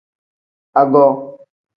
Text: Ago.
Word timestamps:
Ago. 0.81 1.05